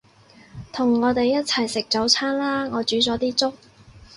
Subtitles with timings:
[0.73, 3.53] 同我哋一齊食早餐啦，我煮咗啲粥